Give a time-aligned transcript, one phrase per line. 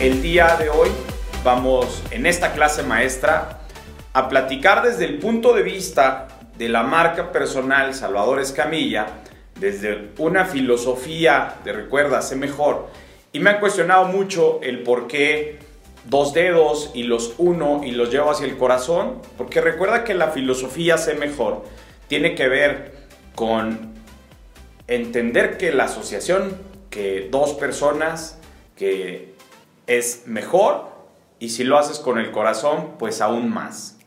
[0.00, 0.88] El día de hoy
[1.44, 3.60] vamos en esta clase maestra
[4.12, 6.26] a platicar desde el punto de vista
[6.58, 9.06] de la marca personal Salvador Escamilla,
[9.58, 12.88] desde una filosofía de recuerda, sé mejor.
[13.32, 15.60] Y me han cuestionado mucho el por qué
[16.06, 20.32] dos dedos y los uno y los llevo hacia el corazón, porque recuerda que la
[20.32, 21.64] filosofía sé mejor
[22.08, 22.94] tiene que ver
[23.36, 23.94] con
[24.88, 26.58] entender que la asociación,
[26.90, 28.40] que dos personas,
[28.76, 29.33] que
[29.86, 30.88] es mejor
[31.38, 33.98] y si lo haces con el corazón, pues aún más.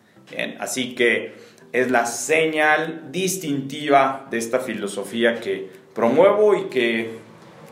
[0.60, 1.36] así que
[1.72, 7.18] es la señal distintiva de esta filosofía que promuevo y que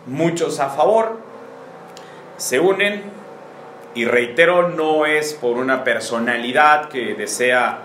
[0.06, 1.20] muchos a favor
[2.38, 3.04] se unen
[3.96, 7.80] y reitero, no es por una personalidad que desea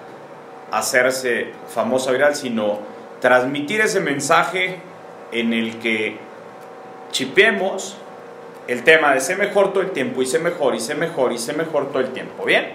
[0.72, 2.80] hacerse famosa viral, sino
[3.20, 4.80] transmitir ese mensaje
[5.30, 6.16] en el que
[7.12, 7.96] chipemos
[8.70, 11.38] el tema de sé mejor todo el tiempo y sé mejor y sé mejor y
[11.38, 12.44] sé mejor todo el tiempo.
[12.44, 12.74] Bien,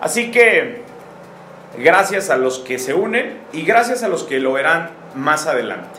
[0.00, 0.82] así que
[1.76, 5.98] gracias a los que se unen y gracias a los que lo verán más adelante.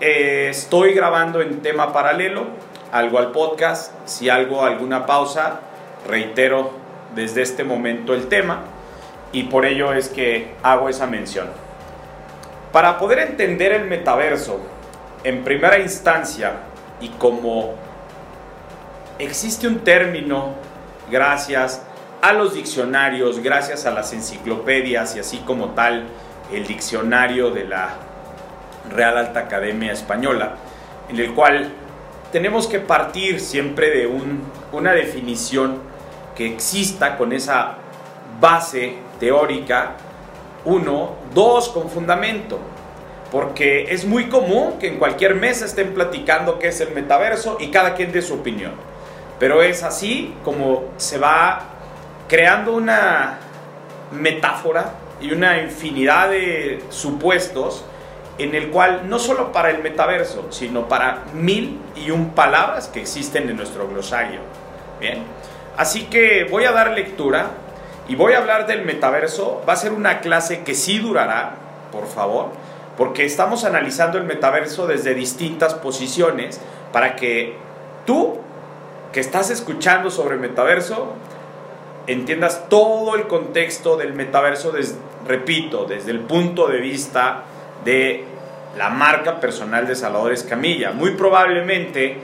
[0.00, 2.46] Eh, estoy grabando en tema paralelo,
[2.90, 3.92] algo al podcast.
[4.06, 5.60] Si algo, alguna pausa,
[6.08, 6.70] reitero
[7.14, 8.60] desde este momento el tema
[9.30, 11.48] y por ello es que hago esa mención.
[12.72, 14.58] Para poder entender el metaverso,
[15.22, 16.52] en primera instancia,
[17.02, 17.74] y como
[19.18, 20.54] existe un término
[21.10, 21.82] gracias
[22.22, 26.04] a los diccionarios, gracias a las enciclopedias y así como tal
[26.52, 27.96] el diccionario de la
[28.90, 30.54] Real Alta Academia Española,
[31.08, 31.72] en el cual
[32.30, 34.08] tenemos que partir siempre de
[34.72, 35.78] una definición
[36.36, 37.74] que exista con esa
[38.40, 39.96] base teórica,
[40.64, 42.58] uno, dos, con fundamento
[43.32, 47.68] porque es muy común que en cualquier mesa estén platicando qué es el metaverso y
[47.68, 48.72] cada quien dé su opinión.
[49.38, 51.70] Pero es así como se va
[52.28, 53.38] creando una
[54.12, 57.86] metáfora y una infinidad de supuestos
[58.36, 63.00] en el cual no solo para el metaverso, sino para mil y un palabras que
[63.00, 64.40] existen en nuestro glosario.
[65.00, 65.22] Bien,
[65.78, 67.46] así que voy a dar lectura
[68.08, 69.62] y voy a hablar del metaverso.
[69.66, 71.54] Va a ser una clase que sí durará,
[71.90, 72.61] por favor
[72.96, 76.60] porque estamos analizando el metaverso desde distintas posiciones
[76.92, 77.56] para que
[78.06, 78.38] tú,
[79.12, 81.14] que estás escuchando sobre metaverso,
[82.06, 84.72] entiendas todo el contexto del metaverso,
[85.26, 87.44] repito, desde el punto de vista
[87.84, 88.24] de
[88.76, 90.92] la marca personal de Salvador Escamilla.
[90.92, 92.18] Muy probablemente,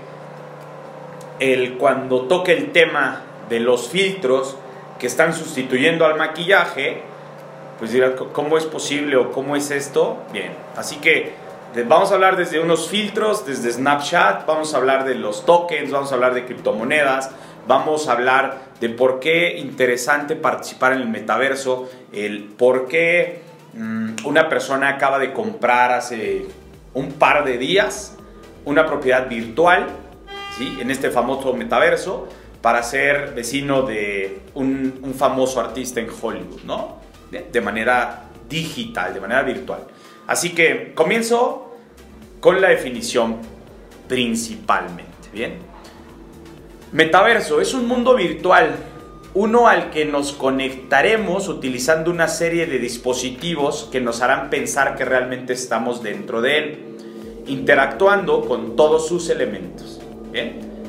[1.38, 4.56] el, cuando toque el tema de los filtros
[4.98, 7.02] que están sustituyendo al maquillaje,
[7.78, 10.18] pues dirán, ¿cómo es posible o cómo es esto?
[10.32, 11.32] Bien, así que
[11.86, 16.10] vamos a hablar desde unos filtros, desde Snapchat, vamos a hablar de los tokens, vamos
[16.10, 17.30] a hablar de criptomonedas,
[17.66, 23.42] vamos a hablar de por qué interesante participar en el metaverso, el por qué
[23.74, 26.46] mm, una persona acaba de comprar hace
[26.94, 28.16] un par de días
[28.64, 29.86] una propiedad virtual,
[30.58, 30.76] ¿sí?
[30.80, 32.28] En este famoso metaverso,
[32.60, 36.97] para ser vecino de un famoso artista en Hollywood, ¿no?
[37.30, 39.80] De manera digital, de manera virtual.
[40.26, 41.76] Así que comienzo
[42.40, 43.36] con la definición
[44.08, 45.54] principalmente, ¿bien?
[46.92, 48.76] Metaverso es un mundo virtual,
[49.34, 55.04] uno al que nos conectaremos utilizando una serie de dispositivos que nos harán pensar que
[55.04, 56.84] realmente estamos dentro de él,
[57.46, 60.00] interactuando con todos sus elementos.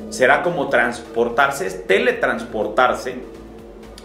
[0.09, 3.15] Será como transportarse, teletransportarse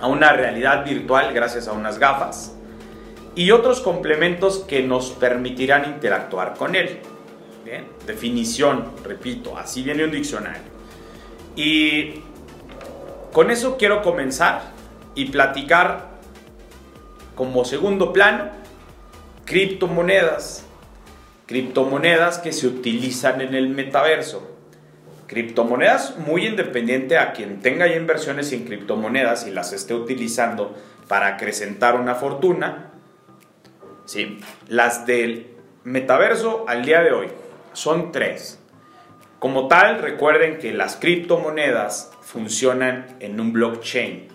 [0.04, 2.54] a una realidad virtual gracias a unas gafas
[3.34, 6.98] y otros complementos que nos permitirán interactuar con él.
[8.06, 10.60] Definición, repito, así viene un diccionario.
[11.56, 12.20] Y
[13.32, 14.72] con eso quiero comenzar
[15.14, 16.10] y platicar
[17.34, 18.50] como segundo plano
[19.46, 20.66] criptomonedas.
[21.46, 24.53] Criptomonedas que se utilizan en el metaverso
[25.26, 30.74] criptomonedas muy independiente a quien tenga ya inversiones en criptomonedas y las esté utilizando
[31.08, 32.92] para acrecentar una fortuna.
[34.04, 34.38] ¿sí?
[34.68, 35.48] Las del
[35.84, 37.28] metaverso al día de hoy
[37.72, 38.58] son tres.
[39.38, 44.28] Como tal, recuerden que las criptomonedas funcionan en un blockchain,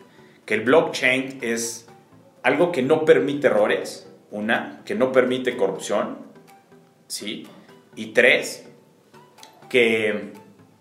[0.45, 1.87] que el blockchain es
[2.43, 6.19] algo que no permite errores, una, que no permite corrupción,
[7.07, 7.47] ¿sí?
[7.95, 8.69] Y tres,
[9.67, 10.33] que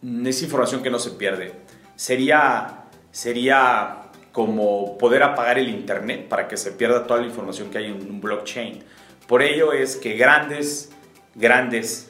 [0.03, 1.53] es información que no se pierde.
[1.97, 4.03] Sería, sería
[4.33, 7.95] como poder apagar el Internet para que se pierda toda la información que hay en
[7.95, 8.85] un blockchain.
[9.27, 10.91] Por ello es que grandes,
[11.35, 12.09] grandes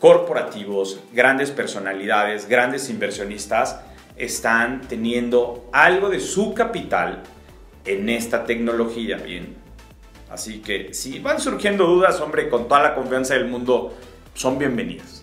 [0.00, 3.80] corporativos, grandes personalidades, grandes inversionistas
[4.16, 7.22] están teniendo algo de su capital
[7.84, 9.56] en esta tecnología, bien.
[10.30, 13.94] Así que si van surgiendo dudas, hombre, con toda la confianza del mundo,
[14.34, 15.22] son bienvenidas.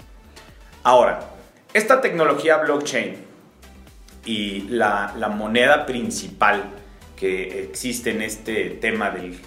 [0.84, 1.31] Ahora,
[1.74, 3.16] esta tecnología blockchain
[4.26, 6.64] y la, moneda principal
[7.16, 9.40] que existe en este tema del,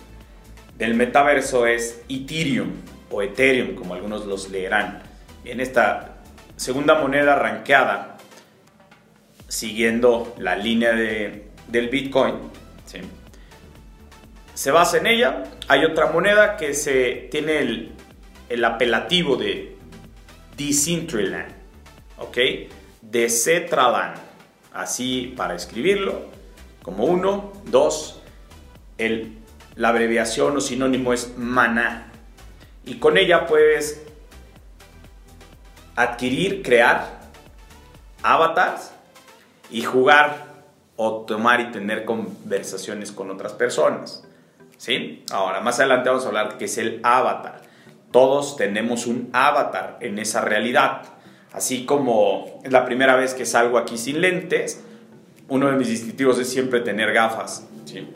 [0.79, 2.71] del metaverso es Ethereum
[3.11, 5.03] o Ethereum, como algunos los leerán.
[5.45, 6.17] En esta
[6.57, 8.17] segunda moneda ranqueada,
[9.49, 12.35] siguiendo la línea de, del Bitcoin,
[14.55, 15.45] se basa en ella.
[15.69, 17.93] Hay otra moneda que se tiene el,
[18.49, 19.77] el apelativo de
[20.57, 21.54] Decentraland,
[22.19, 22.39] ¿ok?
[23.03, 24.17] Decentraland,
[24.73, 26.27] así para escribirlo,
[26.83, 28.21] como uno, dos,
[28.99, 29.39] el,
[29.77, 32.11] la abreviación o sinónimo es mana.
[32.85, 34.05] Y con ella puedes
[35.97, 37.21] adquirir, crear
[38.23, 38.93] avatars
[39.71, 40.55] y jugar
[40.97, 44.25] o tomar y tener conversaciones con otras personas.
[44.77, 45.25] ¿Sí?
[45.33, 47.63] Ahora, más adelante vamos a hablar de qué es el avatar.
[48.11, 51.03] Todos tenemos un avatar en esa realidad.
[51.55, 54.85] Así como es la primera vez que salgo aquí sin lentes,
[55.49, 57.69] uno de mis distintivos es siempre tener gafas.
[57.85, 58.09] ¿sí?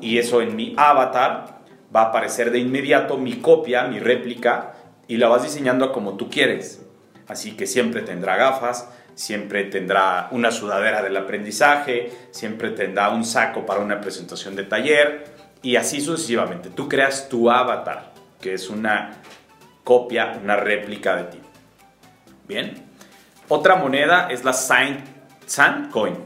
[0.00, 1.60] Y eso en mi avatar
[1.94, 6.30] va a aparecer de inmediato mi copia, mi réplica, y la vas diseñando como tú
[6.30, 6.80] quieres.
[7.28, 13.66] Así que siempre tendrá gafas, siempre tendrá una sudadera del aprendizaje, siempre tendrá un saco
[13.66, 15.24] para una presentación de taller
[15.62, 16.70] y así sucesivamente.
[16.70, 19.20] Tú creas tu avatar, que es una
[19.84, 21.49] copia, una réplica de ti.
[22.50, 22.74] Bien.
[23.48, 26.16] Otra moneda es la Sandcoin.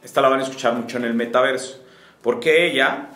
[0.00, 1.84] Esta la van a escuchar mucho en el metaverso,
[2.22, 3.08] porque ella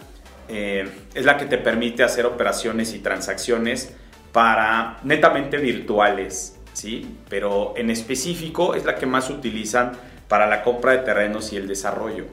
[0.48, 3.94] eh, es la que te permite hacer operaciones y transacciones
[4.32, 7.18] para netamente virtuales, ¿sí?
[7.28, 9.92] Pero en específico es la que más utilizan
[10.26, 12.24] para la compra de terrenos y el desarrollo.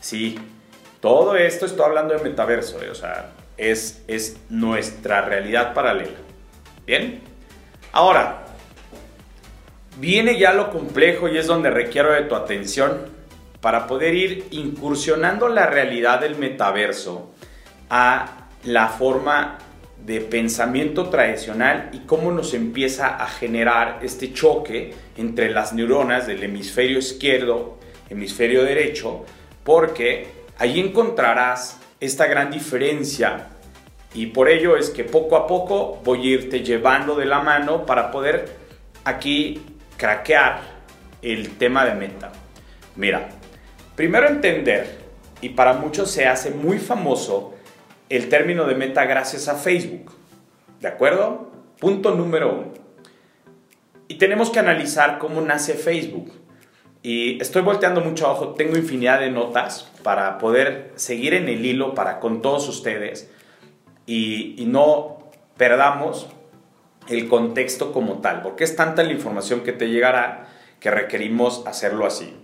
[0.00, 0.38] Sí,
[1.00, 2.90] todo esto estoy hablando de metaverso, ¿eh?
[2.90, 6.18] o sea, es, es nuestra realidad paralela.
[6.86, 7.20] Bien,
[7.90, 8.43] ahora,
[9.96, 13.12] viene ya lo complejo y es donde requiero de tu atención
[13.60, 17.30] para poder ir incursionando la realidad del metaverso
[17.88, 19.58] a la forma
[20.04, 26.42] de pensamiento tradicional y cómo nos empieza a generar este choque entre las neuronas del
[26.42, 27.78] hemisferio izquierdo,
[28.10, 29.24] hemisferio derecho,
[29.64, 33.48] porque ahí encontrarás esta gran diferencia.
[34.12, 37.86] Y por ello es que poco a poco voy a irte llevando de la mano
[37.86, 38.56] para poder
[39.04, 39.60] aquí
[39.96, 40.60] craquear
[41.22, 42.32] el tema de meta.
[42.96, 43.28] Mira,
[43.96, 44.98] primero entender,
[45.40, 47.54] y para muchos se hace muy famoso
[48.08, 50.12] el término de meta gracias a Facebook.
[50.80, 51.50] ¿De acuerdo?
[51.80, 52.72] Punto número uno.
[54.08, 56.32] Y tenemos que analizar cómo nace Facebook.
[57.02, 61.94] Y estoy volteando mucho abajo, tengo infinidad de notas para poder seguir en el hilo
[61.94, 63.30] para con todos ustedes
[64.06, 65.18] y, no
[65.56, 66.28] perdamos
[67.08, 70.48] el contexto como tal, porque es tanta la información que te llegará
[70.80, 72.36] que requerimos hacerlo así.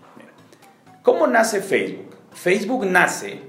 [1.03, 2.17] ¿Cómo nace Facebook?
[2.33, 3.43] Facebook nace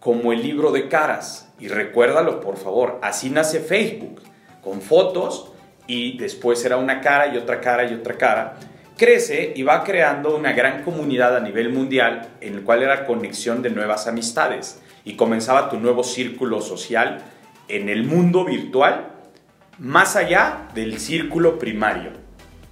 [0.00, 4.22] como el libro de caras, y recuérdalo por favor, así nace Facebook,
[4.62, 5.52] con fotos
[5.86, 8.56] y después era una cara y otra cara y otra cara.
[8.96, 13.62] Crece y va creando una gran comunidad a nivel mundial en el cual era conexión
[13.62, 17.22] de nuevas amistades y comenzaba tu nuevo círculo social
[17.68, 19.17] en el mundo virtual
[19.78, 22.10] más allá del círculo primario.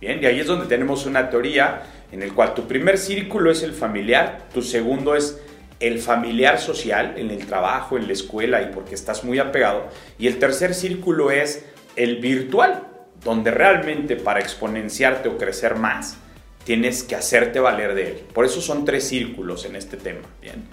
[0.01, 1.83] Bien, y ahí es donde tenemos una teoría
[2.13, 5.41] en el cual tu primer círculo es el familiar, tu segundo es
[5.81, 10.27] el familiar social en el trabajo, en la escuela y porque estás muy apegado, y
[10.27, 11.65] el tercer círculo es
[11.97, 12.87] el virtual,
[13.25, 16.19] donde realmente para exponenciarte o crecer más
[16.65, 18.15] tienes que hacerte valer de él.
[18.35, 20.65] Por eso son tres círculos en este tema, bien.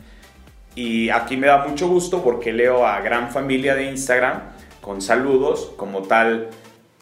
[0.75, 4.41] Y aquí me da mucho gusto porque leo a gran familia de Instagram
[4.83, 6.49] con saludos, como tal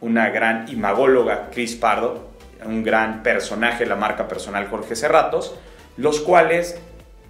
[0.01, 2.29] una gran imagóloga, Cris Pardo,
[2.63, 5.55] un gran personaje, la marca personal Jorge Cerratos,
[5.97, 6.79] los cuales,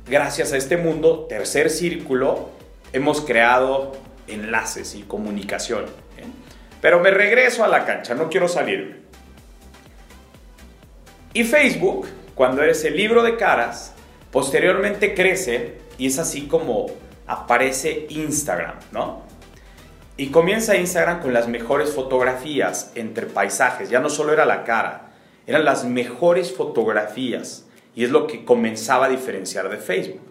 [0.05, 2.49] gracias a este mundo, tercer círculo,
[2.91, 3.93] hemos creado
[4.27, 5.85] enlaces y comunicación.
[6.81, 8.97] Pero me regreso a la cancha, no quiero salirme.
[11.33, 13.93] Y Facebook, cuando eres el libro de caras,
[14.31, 16.87] posteriormente crece y es así como
[17.25, 19.30] aparece Instagram, ¿no?
[20.21, 25.13] Y comienza Instagram con las mejores fotografías entre paisajes, ya no solo era la cara,
[25.47, 30.21] eran las mejores fotografías y es lo que comenzaba a diferenciar de Facebook.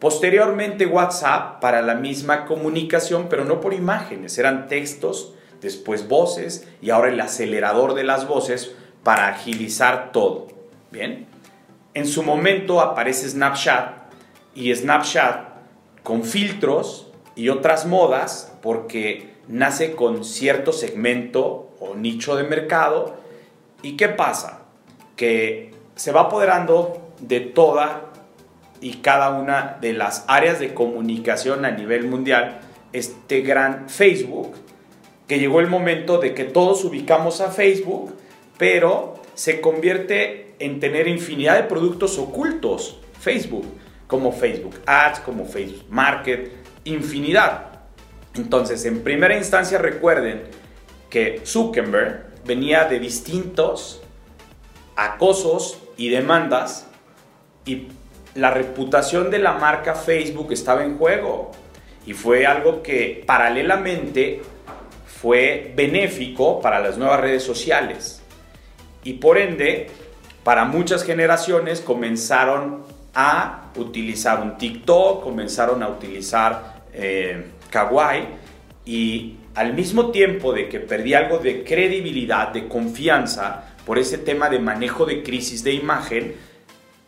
[0.00, 6.90] Posteriormente WhatsApp para la misma comunicación, pero no por imágenes, eran textos, después voces y
[6.90, 10.48] ahora el acelerador de las voces para agilizar todo.
[10.90, 11.28] Bien,
[11.94, 13.92] en su momento aparece Snapchat
[14.56, 15.46] y Snapchat
[16.02, 23.16] con filtros y otras modas porque nace con cierto segmento o nicho de mercado.
[23.82, 24.62] ¿Y qué pasa?
[25.16, 28.04] Que se va apoderando de toda
[28.80, 32.60] y cada una de las áreas de comunicación a nivel mundial,
[32.92, 34.54] este gran Facebook,
[35.26, 38.14] que llegó el momento de que todos ubicamos a Facebook,
[38.56, 43.66] pero se convierte en tener infinidad de productos ocultos, Facebook,
[44.06, 46.50] como Facebook Ads, como Facebook Market,
[46.84, 47.77] infinidad.
[48.34, 50.42] Entonces, en primera instancia recuerden
[51.10, 54.02] que Zuckerberg venía de distintos
[54.96, 56.86] acosos y demandas
[57.64, 57.88] y
[58.34, 61.52] la reputación de la marca Facebook estaba en juego.
[62.06, 64.40] Y fue algo que paralelamente
[65.06, 68.22] fue benéfico para las nuevas redes sociales.
[69.04, 69.88] Y por ende
[70.44, 78.26] para muchas generaciones comenzaron a utilizar un TikTok, comenzaron a utilizar eh, Kawaii
[78.84, 84.48] y al mismo tiempo de que perdí algo de credibilidad, de confianza por ese tema
[84.48, 86.36] de manejo de crisis de imagen,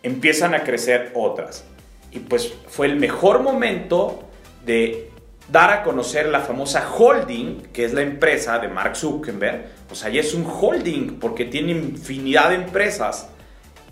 [0.03, 1.65] empiezan a crecer otras.
[2.11, 4.29] Y pues fue el mejor momento
[4.65, 5.11] de
[5.51, 9.67] dar a conocer la famosa holding, que es la empresa de Mark Zuckerberg.
[9.89, 13.29] Pues ahí es un holding porque tiene infinidad de empresas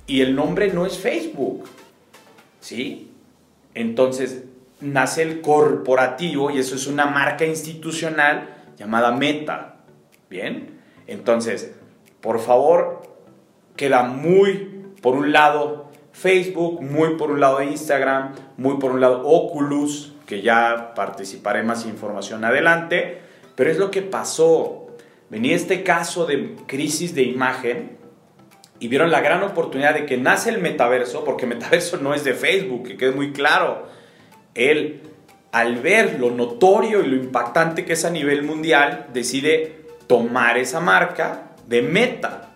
[0.07, 1.69] y el nombre no es Facebook.
[2.61, 3.11] ¿Sí?
[3.75, 4.45] Entonces
[4.81, 9.77] nace el corporativo y eso es una marca institucional llamada Meta.
[10.31, 10.81] ¿Bien?
[11.07, 11.73] Entonces,
[12.21, 13.03] por favor,
[13.77, 19.23] queda muy, por un lado, Facebook, muy por un lado Instagram, muy por un lado
[19.25, 23.21] Oculus, que ya participaré más información adelante,
[23.55, 24.89] pero es lo que pasó.
[25.31, 27.97] Venía este caso de crisis de imagen
[28.81, 32.35] y vieron la gran oportunidad de que nace el metaverso, porque metaverso no es de
[32.35, 33.87] Facebook, que quede muy claro.
[34.59, 35.01] Él,
[35.53, 40.81] al ver lo notorio y lo impactante que es a nivel mundial, decide tomar esa
[40.81, 42.51] marca de meta.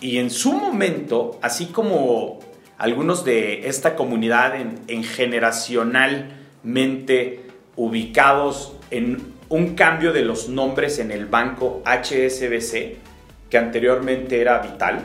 [0.00, 2.38] Y en su momento, así como
[2.78, 7.42] algunos de esta comunidad en, generacionalmente
[7.76, 12.96] ubicados en un cambio de los nombres en el banco HSBC,
[13.50, 15.04] que anteriormente era Vital.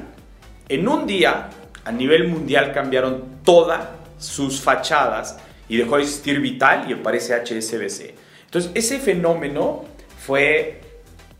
[0.69, 1.49] En un día,
[1.83, 3.81] a nivel mundial, cambiaron todas
[4.17, 5.37] sus fachadas
[5.67, 8.13] y dejó de existir Vital y aparece HSBC.
[8.45, 9.85] Entonces, ese fenómeno
[10.19, 10.81] fue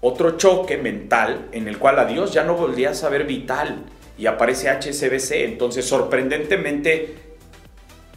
[0.01, 3.83] otro choque mental en el cual a Dios ya no volvía a saber Vital
[4.17, 5.31] y aparece HSBC.
[5.43, 7.15] Entonces, sorprendentemente,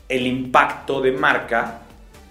[0.09, 1.83] el impacto de marca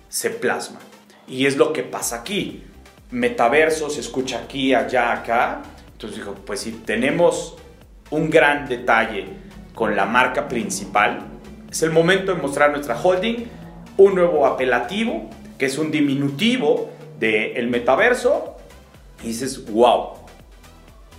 [0.09, 0.79] se plasma.
[1.27, 2.63] Y es lo que pasa aquí.
[3.11, 5.61] Metaverso se escucha aquí, allá, acá.
[5.93, 7.57] Entonces dijo, pues si tenemos
[8.09, 9.25] un gran detalle
[9.73, 11.27] con la marca principal,
[11.69, 13.45] es el momento de mostrar nuestra holding,
[13.97, 18.55] un nuevo apelativo, que es un diminutivo del metaverso,
[19.23, 20.13] y dices, wow.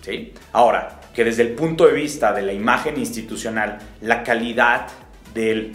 [0.00, 0.32] ¿Sí?
[0.52, 4.86] Ahora, que desde el punto de vista de la imagen institucional, la calidad
[5.34, 5.72] del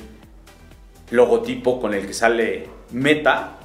[1.11, 3.57] logotipo con el que sale Meta,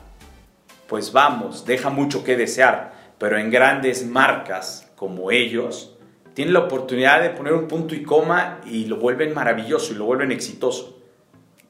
[0.89, 5.97] pues vamos, deja mucho que desear, pero en grandes marcas como ellos,
[6.35, 10.05] tienen la oportunidad de poner un punto y coma y lo vuelven maravilloso y lo
[10.05, 11.01] vuelven exitoso.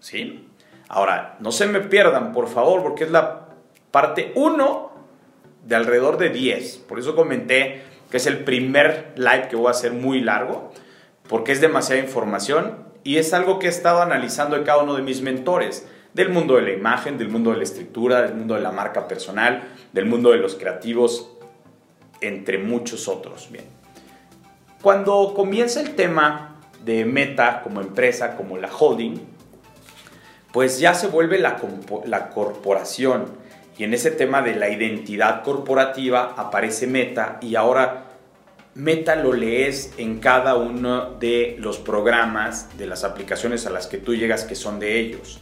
[0.01, 0.48] ¿Sí?
[0.89, 3.49] Ahora, no se me pierdan, por favor, porque es la
[3.91, 4.91] parte 1
[5.65, 6.79] de alrededor de 10.
[6.89, 10.73] Por eso comenté que es el primer live que voy a hacer muy largo,
[11.29, 15.03] porque es demasiada información y es algo que he estado analizando de cada uno de
[15.03, 18.63] mis mentores, del mundo de la imagen, del mundo de la escritura, del mundo de
[18.63, 21.31] la marca personal, del mundo de los creativos,
[22.21, 23.51] entre muchos otros.
[23.51, 23.67] Bien.
[24.83, 29.21] Cuando comienza el tema de Meta como empresa, como la holding,
[30.53, 31.57] pues ya se vuelve la,
[32.31, 33.27] corporación
[33.77, 38.05] y en ese tema de la identidad corporativa aparece Meta y ahora
[38.75, 43.99] Meta lo lees en cada uno de los programas, de las aplicaciones a las que
[43.99, 45.41] tú llegas que son de ellos.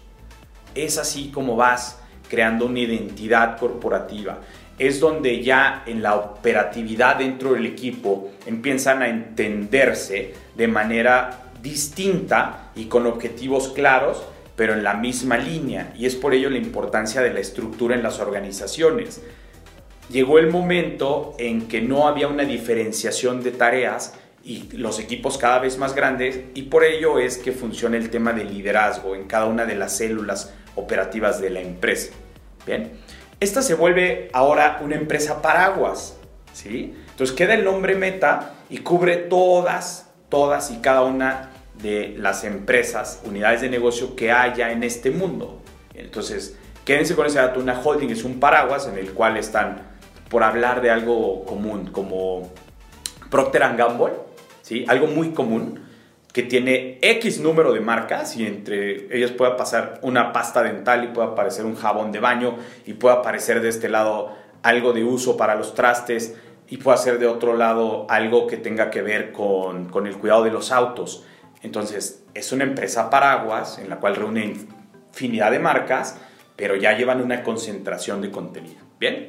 [0.75, 1.99] Es así como vas
[2.29, 4.39] creando una identidad corporativa.
[4.79, 12.71] Es donde ya en la operatividad dentro del equipo empiezan a entenderse de manera distinta
[12.75, 14.23] y con objetivos claros,
[14.57, 15.93] pero en la misma línea.
[15.97, 19.23] Y es por ello la importancia de la estructura en las organizaciones.
[20.11, 25.59] Llegó el momento en que no había una diferenciación de tareas y los equipos cada
[25.59, 29.47] vez más grandes y por ello es que funciona el tema de liderazgo en cada
[29.47, 32.13] una de las células operativas de la empresa.
[32.65, 32.93] Bien,
[33.41, 36.17] esta se vuelve ahora una empresa paraguas,
[36.53, 36.95] ¿sí?
[37.11, 41.51] Entonces queda el nombre Meta y cubre todas, todas y cada una
[41.83, 45.61] de las empresas, unidades de negocio que haya en este mundo.
[45.95, 49.83] Entonces, quédense con ese dato, una holding es un paraguas en el cual están,
[50.29, 52.51] por hablar de algo común, como
[53.31, 54.15] Procter Gamble,
[54.63, 54.85] ¿sí?
[54.89, 55.87] Algo muy común
[56.33, 61.07] que tiene X número de marcas y entre ellas puede pasar una pasta dental y
[61.07, 65.39] puede aparecer un jabón de baño y puede aparecer de este lado algo de uso
[65.39, 66.35] para los trastes
[66.69, 70.45] y puede ser de otro lado algo que tenga que ver con, con el cuidado
[70.45, 71.25] de los autos.
[71.67, 74.55] Entonces, es una empresa paraguas en la cual reúne
[75.11, 76.17] infinidad de marcas,
[76.55, 78.77] pero ya llevan una concentración de contenido.
[79.01, 79.27] ¿Bien?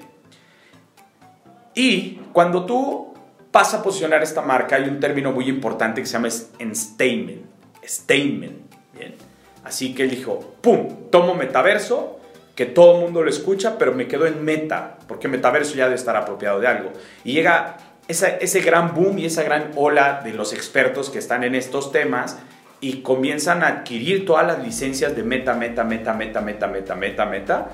[1.73, 3.11] Y cuando tú
[3.51, 7.43] vas a posicionar esta marca, hay un término muy importante que se llama statement.
[7.83, 8.71] Statement.
[8.93, 9.15] Bien.
[9.63, 11.09] Así que él dijo, ¡pum!
[11.09, 12.19] Tomo metaverso,
[12.55, 15.95] que todo el mundo lo escucha, pero me quedo en meta, porque metaverso ya debe
[15.95, 16.91] estar apropiado de algo.
[17.23, 17.77] Y llega
[18.07, 22.37] ese gran boom y esa gran ola de los expertos que están en estos temas
[22.79, 27.25] y comienzan a adquirir todas las licencias de meta, meta, meta, meta, meta, meta, meta,
[27.25, 27.69] meta,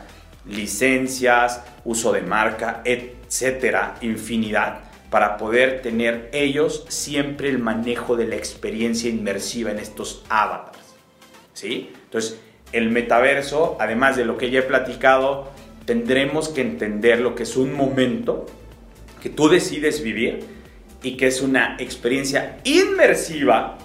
[0.47, 8.35] licencias, uso de marca, etcétera, infinidad para poder tener ellos siempre el manejo de la
[8.35, 10.95] experiencia inmersiva en estos avatars.
[11.53, 11.91] ¿Sí?
[12.05, 12.39] Entonces,
[12.71, 15.51] el metaverso, además de lo que ya he platicado,
[15.85, 18.47] tendremos que entender lo que es un momento
[19.23, 20.41] que tú decides vivir
[21.01, 23.77] y que es una experiencia inmersiva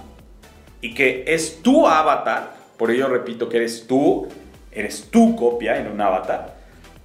[0.81, 4.27] y que es tu avatar, por ello repito que eres tú,
[4.73, 6.57] eres tu copia en un avatar,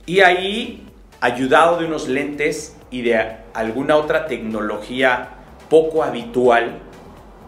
[0.08, 0.84] y ahí,
[1.21, 3.19] ayudado de unos lentes y de
[3.53, 5.29] alguna otra tecnología
[5.69, 6.79] poco habitual,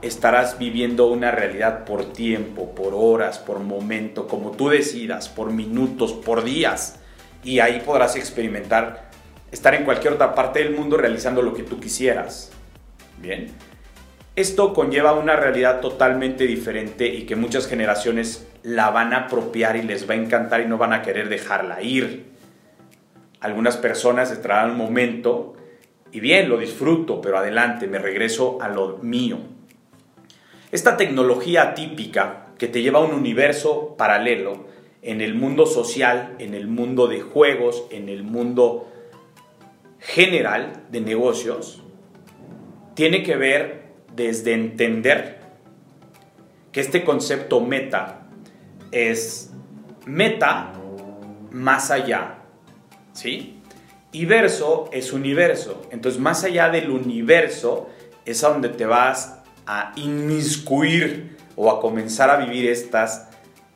[0.04, 6.14] estarás viviendo una realidad por tiempo, por horas, por momento, como tú decidas, por minutos,
[6.14, 7.00] por días.
[7.44, 9.05] Y ahí podrás experimentar
[9.56, 12.52] estar en cualquier otra parte del mundo realizando lo que tú quisieras.
[13.20, 13.48] Bien.
[14.36, 19.82] Esto conlleva una realidad totalmente diferente y que muchas generaciones la van a apropiar y
[19.82, 22.26] les va a encantar y no van a querer dejarla ir.
[23.40, 25.56] Algunas personas estarán un momento
[26.12, 29.38] y bien, lo disfruto, pero adelante, me regreso a lo mío.
[30.70, 34.66] Esta tecnología típica que te lleva a un universo paralelo
[35.02, 38.92] en el mundo social, en el mundo de juegos, en el mundo
[40.06, 41.84] general de negocios,
[42.94, 45.42] tiene que ver desde entender
[46.72, 48.28] que este concepto meta
[48.92, 49.52] es
[50.06, 50.74] meta
[51.52, 52.36] más allá
[53.16, 53.62] ¿sí?
[54.12, 55.82] Y verso es universo.
[55.92, 57.90] Entonces, más allá del universo,
[58.26, 63.30] es a donde te vas a inmiscuir o a comenzar a vivir estas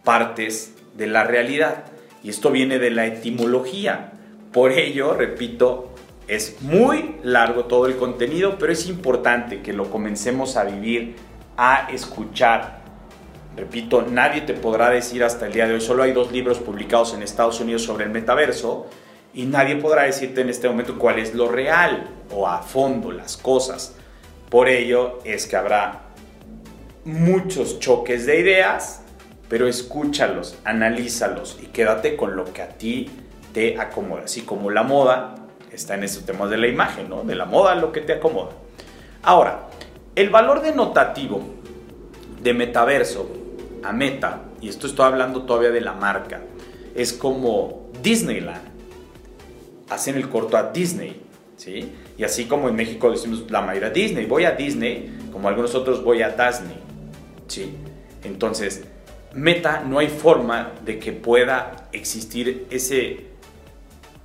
[0.03, 1.85] partes de la realidad.
[2.23, 4.11] Y esto viene de la etimología.
[4.51, 5.88] Por ello, repito,
[6.29, 11.15] es muy largo todo el contenido, pero es importante que lo comencemos a vivir,
[11.57, 12.81] a escuchar.
[13.57, 17.15] Repito, nadie te podrá decir hasta el día de hoy, solo hay dos libros publicados
[17.15, 18.87] en Estados Unidos sobre el metaverso,
[19.33, 23.35] y nadie podrá decirte en este momento cuál es lo real o a fondo las
[23.35, 23.95] cosas.
[24.49, 26.01] Por ello es que habrá
[27.05, 29.01] muchos choques de ideas,
[29.47, 33.09] pero escúchalos, analízalos y quédate con lo que a ti
[33.51, 34.23] te acomoda.
[34.25, 35.35] Así como la moda
[35.71, 37.23] está en estos temas de la imagen, ¿no?
[37.23, 38.51] De la moda lo que te acomoda.
[39.21, 39.67] Ahora,
[40.15, 41.41] el valor denotativo
[42.41, 43.29] de metaverso
[43.83, 46.41] a meta, y esto estoy hablando todavía de la marca,
[46.95, 48.69] es como Disneyland
[49.89, 51.21] hacen el corto a Disney,
[51.57, 51.93] ¿sí?
[52.17, 56.03] Y así como en México decimos la mayoría Disney, voy a Disney, como algunos otros
[56.03, 56.77] voy a Disney,
[57.47, 57.73] ¿sí?
[58.23, 58.83] Entonces,
[59.33, 63.27] Meta no hay forma de que pueda existir ese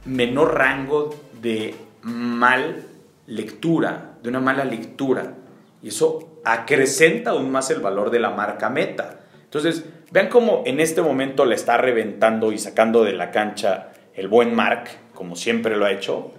[0.04, 2.82] menor rango de mal
[3.26, 5.34] lectura, de una mala lectura.
[5.82, 9.20] Y eso acrecenta aún más el valor de la marca Meta.
[9.44, 14.26] Entonces, vean cómo en este momento le está reventando y sacando de la cancha el
[14.26, 16.32] buen Mark, como siempre lo ha hecho,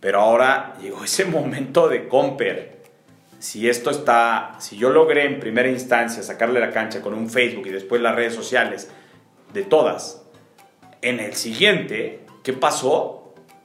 [0.00, 2.74] pero ahora llegó ese momento de Comper.
[3.40, 7.66] Si esto está, si yo logré en primera instancia sacarle la cancha con un Facebook
[7.66, 8.88] y después las redes sociales,
[9.52, 10.24] de todas,
[11.02, 13.23] en el siguiente, ¿qué pasó?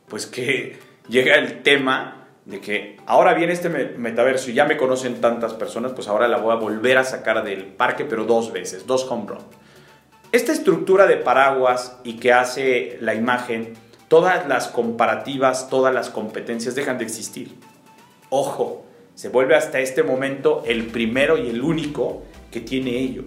[0.10, 5.22] Pues que llega el tema de que ahora viene este metaverso y ya me conocen
[5.22, 8.88] tantas personas, pues ahora la voy a volver a sacar del parque, pero dos veces,
[8.88, 9.38] dos home run.
[10.32, 13.74] Esta estructura de paraguas y que hace la imagen,
[14.08, 17.56] todas las comparativas, todas las competencias dejan de existir.
[18.30, 23.24] Ojo, se vuelve hasta este momento el primero y el único que tiene ello.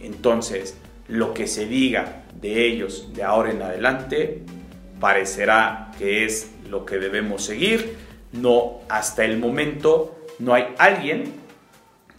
[0.00, 0.76] Entonces,
[1.08, 4.42] lo que se diga de ellos de ahora en adelante
[5.00, 7.96] parecerá que es lo que debemos seguir.
[8.32, 11.34] No, hasta el momento no hay alguien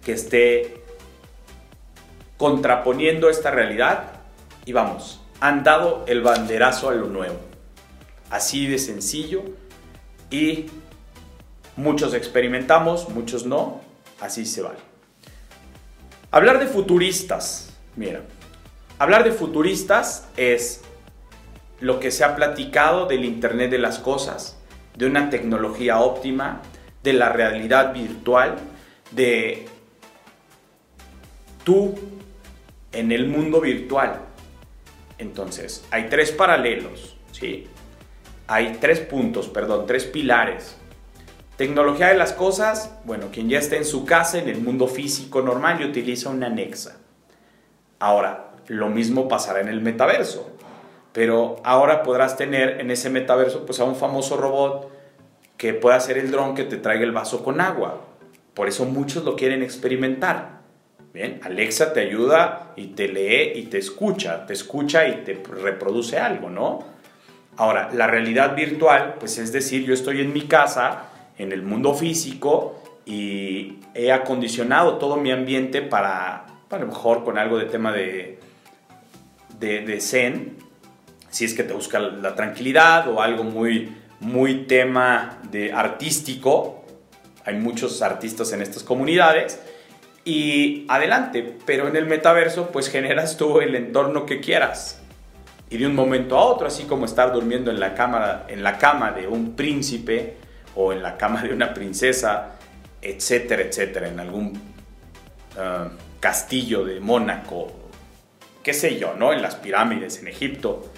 [0.03, 0.83] que esté
[2.37, 4.13] contraponiendo esta realidad
[4.65, 7.39] y vamos, han dado el banderazo a lo nuevo.
[8.29, 9.43] Así de sencillo
[10.29, 10.65] y
[11.75, 13.81] muchos experimentamos, muchos no,
[14.19, 14.79] así se vale.
[16.31, 18.21] Hablar de futuristas, mira,
[18.99, 20.81] hablar de futuristas es
[21.79, 24.57] lo que se ha platicado del Internet de las Cosas,
[24.95, 26.61] de una tecnología óptima,
[27.03, 28.55] de la realidad virtual,
[29.11, 29.65] de
[31.63, 31.95] tú
[32.91, 34.21] en el mundo virtual.
[35.17, 37.67] Entonces, hay tres paralelos, ¿sí?
[38.47, 40.77] Hay tres puntos, perdón, tres pilares.
[41.57, 45.41] Tecnología de las cosas, bueno, quien ya está en su casa, en el mundo físico
[45.41, 46.97] normal, y utiliza una anexa.
[47.99, 50.54] Ahora, lo mismo pasará en el metaverso.
[51.15, 54.91] Pero ahora podrás tener en ese metaverso pues a un famoso robot
[55.55, 58.01] que pueda ser el dron que te traiga el vaso con agua.
[58.53, 60.59] Por eso muchos lo quieren experimentar.
[61.13, 66.19] Bien, Alexa te ayuda y te lee y te escucha, te escucha y te reproduce
[66.19, 66.83] algo, ¿no?
[67.55, 71.03] Ahora, la realidad virtual, pues es decir, yo estoy en mi casa,
[71.37, 77.37] en el mundo físico y he acondicionado todo mi ambiente para, a lo mejor con
[77.37, 78.37] algo de tema de,
[79.57, 80.64] de, de zen,
[81.35, 86.85] si es que te busca la tranquilidad o algo muy, muy tema de artístico.
[87.43, 89.59] Hay muchos artistas en estas comunidades.
[90.23, 95.01] Y adelante, pero en el metaverso pues generas tú el entorno que quieras.
[95.69, 98.77] Y de un momento a otro, así como estar durmiendo en la cama, en la
[98.77, 100.37] cama de un príncipe
[100.73, 102.53] o en la cama de una princesa,
[103.01, 104.53] etcétera, etcétera, en algún
[105.57, 105.89] ah,
[106.21, 107.84] castillo de Mónaco
[108.65, 109.31] qué sé yo, ¿no?
[109.31, 110.91] En las pirámides en Egipto.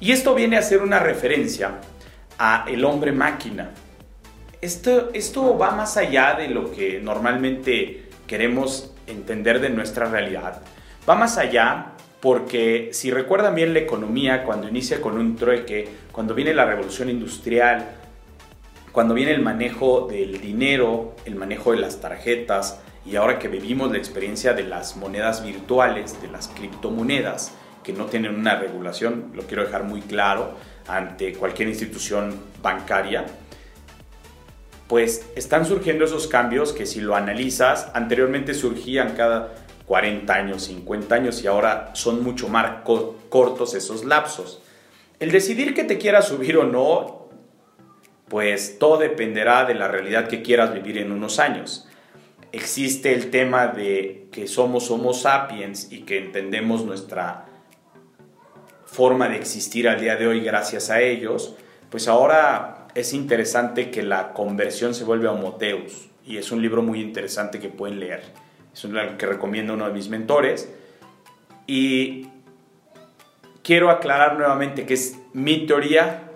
[0.00, 1.78] Y esto viene a ser una referencia
[2.36, 3.70] a el hombre máquina.
[4.60, 10.62] Esto, esto va más allá de lo que normalmente queremos entender de nuestra realidad.
[11.08, 16.34] Va más allá porque si recuerdan bien la economía, cuando inicia con un trueque, cuando
[16.34, 17.86] viene la revolución industrial,
[18.90, 23.90] cuando viene el manejo del dinero, el manejo de las tarjetas, y ahora que vivimos
[23.90, 29.42] la experiencia de las monedas virtuales, de las criptomonedas, que no tienen una regulación, lo
[29.42, 30.56] quiero dejar muy claro,
[30.88, 33.26] ante cualquier institución bancaria,
[34.88, 39.54] pues están surgiendo esos cambios que si lo analizas, anteriormente surgían cada
[39.86, 42.82] 40 años, 50 años y ahora son mucho más
[43.28, 44.62] cortos esos lapsos.
[45.20, 47.28] El decidir que te quieras subir o no,
[48.28, 51.88] pues todo dependerá de la realidad que quieras vivir en unos años
[52.54, 57.46] existe el tema de que somos Homo sapiens y que entendemos nuestra
[58.86, 61.56] forma de existir al día de hoy gracias a ellos,
[61.90, 66.80] pues ahora es interesante que la conversión se vuelve a Homoteus y es un libro
[66.80, 68.22] muy interesante que pueden leer.
[68.72, 70.72] Es un libro que recomiendo uno de mis mentores
[71.66, 72.28] y
[73.64, 76.30] quiero aclarar nuevamente que es mi teoría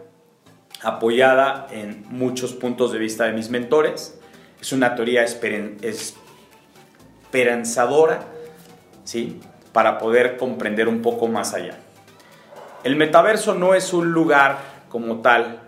[0.82, 4.17] apoyada en muchos puntos de vista de mis mentores
[4.60, 8.20] es una teoría esperanzadora,
[9.04, 9.40] ¿sí?
[9.72, 11.78] Para poder comprender un poco más allá.
[12.84, 15.60] El metaverso no es un lugar como tal,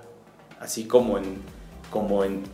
[0.60, 1.42] así como en,
[1.90, 2.44] como en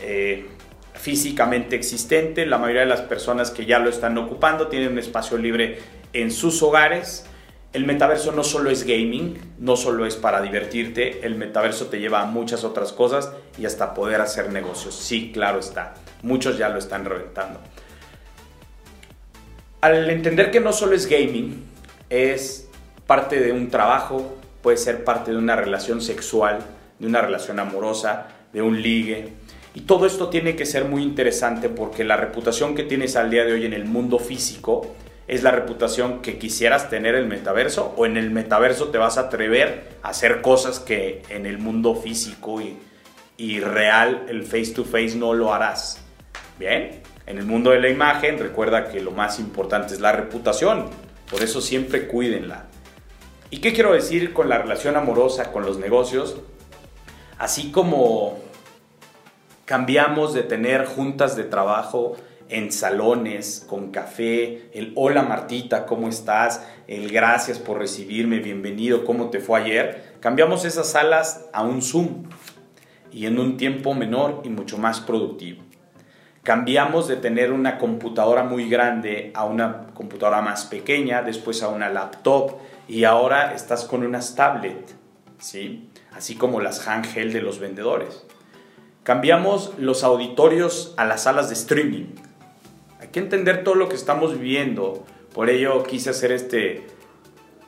[0.00, 0.48] eh,
[0.94, 2.46] físicamente existente.
[2.46, 5.78] La mayoría de las personas que ya lo están ocupando tienen un espacio libre
[6.12, 7.26] en sus hogares
[7.72, 12.20] el metaverso no solo es gaming, no solo es para divertirte, el metaverso te lleva
[12.20, 14.94] a muchas otras cosas y hasta poder hacer negocios.
[14.94, 15.94] Sí, claro está.
[16.22, 17.60] Muchos ya lo están reventando.
[19.80, 21.64] Al entender que no solo es gaming,
[22.10, 22.68] es
[23.06, 26.58] parte de un trabajo, puede ser parte de una relación sexual,
[26.98, 29.32] de una relación amorosa, de un ligue.
[29.74, 33.44] Y todo esto tiene que ser muy interesante porque la reputación que tienes al día
[33.44, 34.94] de hoy en el mundo físico
[35.28, 39.22] es la reputación que quisieras tener el metaverso o en el metaverso te vas a
[39.22, 42.78] atrever a hacer cosas que en el mundo físico y,
[43.36, 46.02] y real, el face to face no lo harás.
[46.58, 50.90] Bien, en el mundo de la imagen recuerda que lo más importante es la reputación,
[51.30, 52.66] por eso siempre cuídenla.
[53.50, 56.36] ¿Y qué quiero decir con la relación amorosa, con los negocios?
[57.38, 58.40] Así como
[59.64, 62.16] Cambiamos de tener juntas de trabajo
[62.52, 66.62] en salones, con café, el hola Martita, ¿cómo estás?
[66.86, 70.16] El gracias por recibirme, bienvenido, ¿cómo te fue ayer?
[70.20, 72.24] Cambiamos esas salas a un Zoom
[73.10, 75.62] y en un tiempo menor y mucho más productivo.
[76.42, 81.88] Cambiamos de tener una computadora muy grande a una computadora más pequeña, después a una
[81.88, 84.94] laptop y ahora estás con unas tablet,
[85.38, 85.88] ¿sí?
[86.12, 88.26] Así como las handheld de los vendedores.
[89.04, 92.06] Cambiamos los auditorios a las salas de streaming
[93.12, 95.04] que entender todo lo que estamos viviendo.
[95.34, 96.86] Por ello quise hacer este,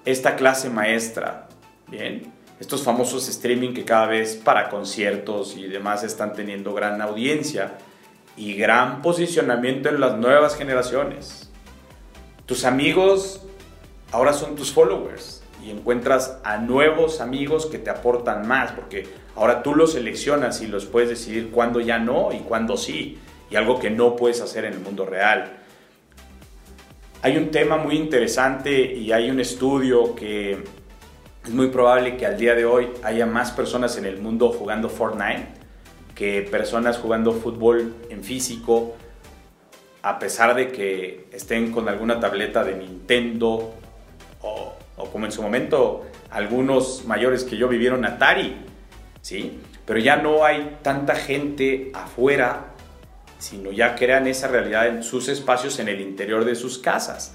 [0.05, 1.49] esta clase maestra.
[1.89, 7.79] Bien, estos famosos streaming que cada vez para conciertos y demás están teniendo gran audiencia
[8.37, 11.51] y gran posicionamiento en las nuevas generaciones.
[12.47, 13.43] Tus amigos
[14.13, 19.63] ahora son tus followers y encuentras a nuevos amigos que te aportan más porque ahora
[19.63, 23.19] tú los seleccionas y los puedes decidir cuándo ya no y cuándo sí
[23.57, 25.59] algo que no puedes hacer en el mundo real.
[27.23, 30.63] Hay un tema muy interesante y hay un estudio que
[31.45, 34.89] es muy probable que al día de hoy haya más personas en el mundo jugando
[34.89, 35.65] Fortnite
[36.15, 38.95] que personas jugando fútbol en físico,
[40.03, 43.75] a pesar de que estén con alguna tableta de Nintendo
[44.43, 48.57] o, o como en su momento algunos mayores que yo vivieron Atari,
[49.23, 49.59] ¿sí?
[49.85, 52.74] Pero ya no hay tanta gente afuera
[53.39, 57.35] sino ya crean esa realidad en sus espacios en el interior de sus casas.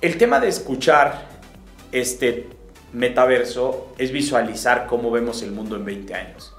[0.00, 1.26] El tema de escuchar
[1.92, 2.46] este
[2.92, 6.54] metaverso es visualizar cómo vemos el mundo en 20 años,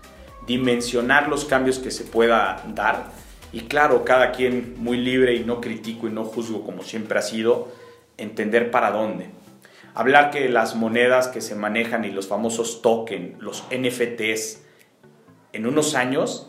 [0.46, 3.08] dimensionar los cambios que se pueda dar
[3.52, 7.24] y claro, cada quien muy libre y no critico y no juzgo como siempre ha
[7.24, 7.70] sido,
[8.18, 9.30] entender para dónde.
[9.96, 14.62] Hablar que las monedas que se manejan y los famosos tokens, los NFTs,
[15.52, 16.48] en unos años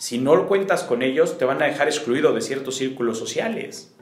[0.00, 3.94] si no cuentas con ellos, te van a dejar excluido de ciertos círculos sociales,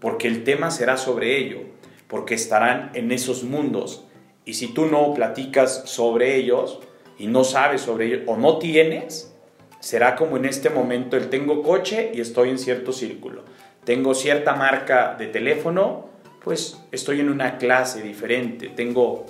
[0.00, 1.60] porque el tema será sobre ello,
[2.08, 4.04] porque estarán en esos mundos.
[4.44, 6.80] Y si tú no platicas sobre ellos
[7.18, 9.34] y no sabes sobre ellos o no tienes,
[9.80, 13.42] será como en este momento el tengo coche y estoy en cierto círculo.
[13.84, 16.10] Tengo cierta marca de teléfono,
[16.44, 18.68] pues estoy en una clase diferente.
[18.68, 19.24] Tengo,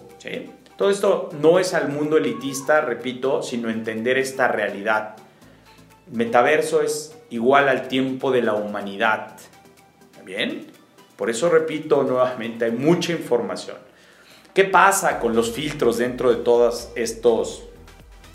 [0.77, 5.15] Todo esto no es al mundo elitista, repito, sino entender esta realidad
[6.11, 9.37] metaverso es igual al tiempo de la humanidad.
[10.25, 10.67] ¿Bien?
[11.17, 13.77] Por eso repito nuevamente, hay mucha información.
[14.53, 17.65] ¿Qué pasa con los filtros dentro de todos estos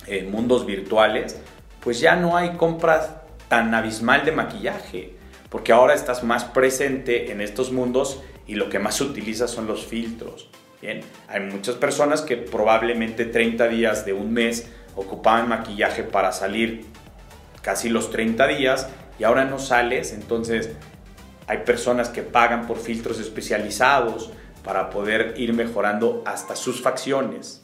[0.08, 1.40] eh, mundos virtuales?
[1.82, 3.10] Pues ya no hay compras
[3.48, 5.16] tan abismal de maquillaje,
[5.50, 9.86] porque ahora estás más presente en estos mundos y lo que más utilizas son los
[9.86, 10.50] filtros.
[10.82, 16.86] Bien, hay muchas personas que probablemente 30 días de un mes ocupaban maquillaje para salir
[17.62, 18.88] casi los 30 días
[19.20, 20.72] y ahora no sales, entonces
[21.48, 24.32] hay personas que pagan por filtros especializados
[24.64, 27.62] para poder ir mejorando hasta sus facciones.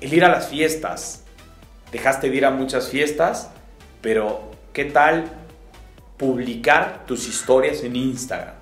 [0.00, 1.24] El ir a las fiestas.
[1.92, 3.50] Dejaste de ir a muchas fiestas,
[4.00, 5.24] pero ¿qué tal
[6.16, 8.54] publicar tus historias en Instagram?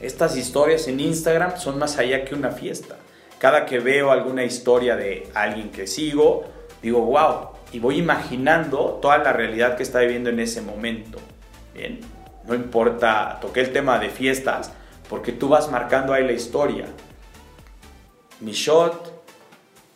[0.00, 2.96] Estas historias en Instagram son más allá que una fiesta.
[3.38, 6.44] Cada que veo alguna historia de alguien que sigo,
[6.82, 11.18] digo, wow, y voy imaginando toda la realidad que está viviendo en ese momento.
[11.74, 11.98] Bien,
[12.46, 14.72] no importa, toqué el tema de fiestas,
[15.08, 16.86] porque tú vas marcando ahí la historia.
[18.38, 19.24] Mi shot,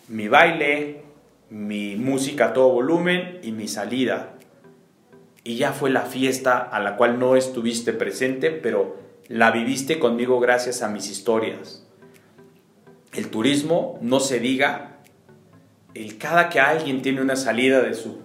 [0.08, 1.02] mi baile,
[1.50, 4.34] mi música a todo volumen y mi salida.
[5.44, 8.96] Y ya fue la fiesta a la cual no estuviste presente, pero
[9.28, 11.86] la viviste conmigo gracias a mis historias.
[13.12, 14.97] El turismo, no se diga,
[16.18, 18.22] cada que alguien tiene una salida de su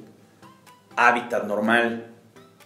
[0.96, 2.08] hábitat normal,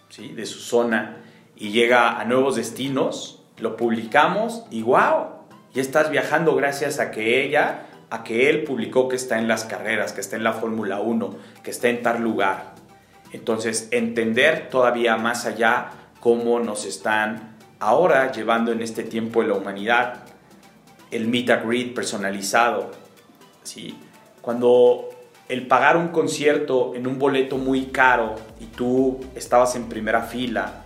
[0.09, 0.29] ¿sí?
[0.33, 1.17] de su zona,
[1.55, 5.27] y llega a nuevos destinos, lo publicamos y wow,
[5.73, 9.63] ya estás viajando gracias a que ella, a que él publicó que está en las
[9.63, 12.75] carreras, que está en la Fórmula 1, que está en tal lugar.
[13.31, 15.89] Entonces, entender todavía más allá
[16.19, 20.23] cómo nos están ahora llevando en este tiempo de la humanidad
[21.11, 22.91] el meet and greet personalizado,
[23.63, 23.97] ¿sí?
[24.47, 25.09] Cuando
[25.49, 30.85] el pagar un concierto en un boleto muy caro y tú estabas en primera fila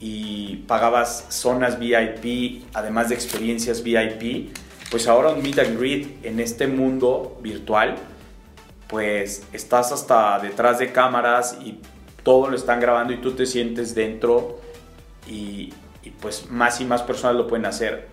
[0.00, 4.52] y pagabas zonas VIP, además de experiencias VIP,
[4.90, 7.94] pues ahora un meet and greet en este mundo virtual,
[8.88, 11.78] pues estás hasta detrás de cámaras y
[12.24, 14.58] todo lo están grabando y tú te sientes dentro
[15.30, 18.08] y, y pues más y más personas lo pueden hacer.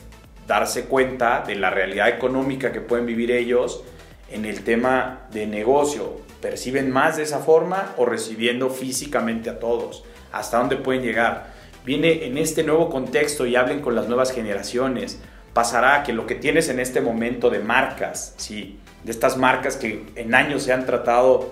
[0.45, 3.84] Darse cuenta de la realidad económica que pueden vivir ellos
[4.29, 6.21] en el tema de negocio.
[6.41, 10.03] perciben más de esa forma o recibiendo físicamente a todos.
[10.33, 11.53] ¿Hasta dónde pueden llegar?
[11.86, 15.19] Viene en este nuevo contexto y hablen con las nuevas generaciones.
[15.53, 18.77] Pasará que lo que tienes en este momento de marcas, ¿sí?
[19.03, 21.51] de estas marcas que en años se han tratado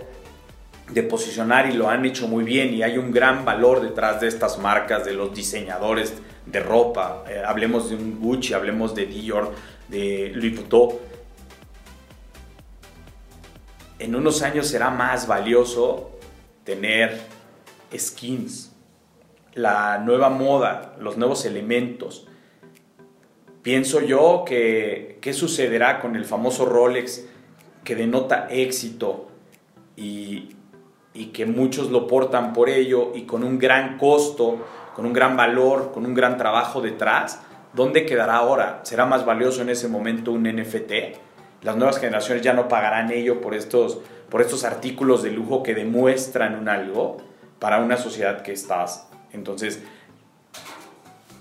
[0.89, 4.27] de posicionar y lo han hecho muy bien y hay un gran valor detrás de
[4.27, 6.13] estas marcas, de los diseñadores
[6.45, 7.23] de ropa.
[7.29, 9.53] Eh, hablemos de un Gucci, hablemos de Dior,
[9.87, 11.10] de Louis Vuitton.
[14.01, 16.09] En unos años será más valioso
[16.63, 17.21] tener
[17.95, 18.75] skins,
[19.53, 22.27] la nueva moda, los nuevos elementos.
[23.61, 27.27] Pienso yo que qué sucederá con el famoso Rolex
[27.83, 29.27] que denota éxito
[29.95, 30.55] y,
[31.13, 35.37] y que muchos lo portan por ello y con un gran costo, con un gran
[35.37, 37.39] valor, con un gran trabajo detrás,
[37.73, 38.79] ¿dónde quedará ahora?
[38.81, 40.91] ¿Será más valioso en ese momento un NFT?
[41.61, 45.75] Las nuevas generaciones ya no pagarán ello por estos, por estos artículos de lujo que
[45.75, 47.17] demuestran un algo
[47.59, 49.07] para una sociedad que estás.
[49.33, 49.83] Entonces,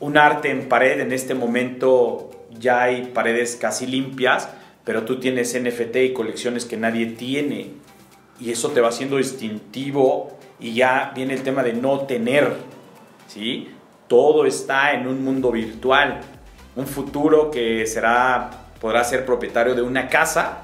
[0.00, 4.48] un arte en pared en este momento ya hay paredes casi limpias,
[4.84, 7.72] pero tú tienes NFT y colecciones que nadie tiene
[8.40, 12.54] y eso te va haciendo distintivo y ya viene el tema de no tener,
[13.28, 13.68] ¿sí?
[14.08, 16.20] Todo está en un mundo virtual,
[16.76, 20.62] un futuro que será, podrá ser propietario de una casa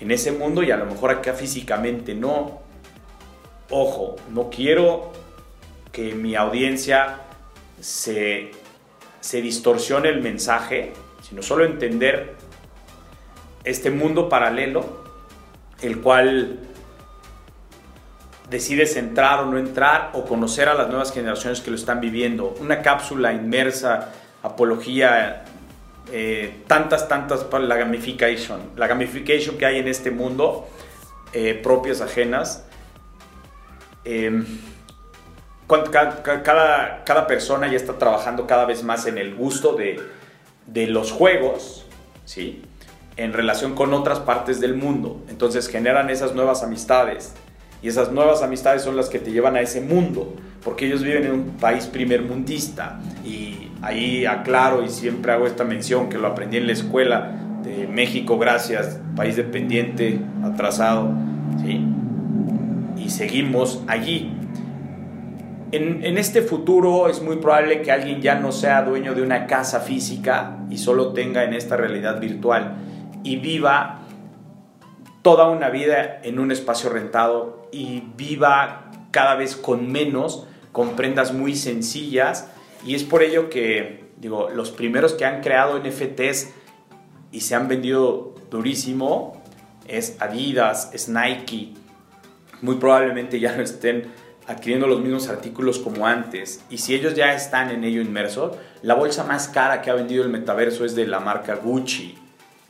[0.00, 2.60] en ese mundo y a lo mejor acá físicamente no.
[3.70, 5.12] Ojo, no quiero
[5.92, 7.20] que mi audiencia
[7.80, 8.52] se,
[9.20, 12.36] se distorsione el mensaje, sino solo entender
[13.64, 15.04] este mundo paralelo,
[15.82, 16.60] el cual
[18.48, 22.54] decides entrar o no entrar o conocer a las nuevas generaciones que lo están viviendo.
[22.60, 25.44] Una cápsula inmersa, apología,
[26.12, 30.68] eh, tantas, tantas, la gamification, la gamification que hay en este mundo,
[31.32, 32.64] eh, propias, ajenas.
[34.04, 34.44] Em,
[35.92, 40.00] cada, cada, persona ya está trabajando cada vez más en el gusto de,
[40.66, 41.86] de los juegos,
[42.24, 42.62] ¿sí?
[43.16, 45.22] En relación con otras partes del mundo.
[45.28, 47.34] Entonces generan esas nuevas amistades,
[47.82, 51.24] y esas nuevas amistades son las que te llevan a ese mundo, porque ellos viven
[51.24, 52.98] en un país primermundista.
[53.24, 57.86] Y ahí aclaro y siempre hago esta mención que lo aprendí en la escuela de
[57.86, 61.12] México, gracias, país dependiente, atrasado.
[62.96, 64.32] Y seguimos allí.
[65.72, 69.46] En, en, este futuro es muy probable que alguien ya no sea dueño de una
[69.46, 72.76] casa física y solo tenga en esta realidad virtual
[73.22, 74.00] y viva
[75.22, 81.34] toda una vida en un espacio rentado y viva cada vez con menos, con prendas
[81.34, 82.50] muy sencillas.
[82.88, 86.48] Y es por ello que, digo, los primeros que han creado NFTs
[87.30, 89.42] y se han vendido durísimo
[89.86, 91.74] es Adidas, es Nike.
[92.62, 94.10] Muy probablemente ya no estén
[94.46, 96.64] adquiriendo los mismos artículos como antes.
[96.70, 100.24] Y si ellos ya están en ello inmersos, la bolsa más cara que ha vendido
[100.24, 102.16] el metaverso es de la marca Gucci.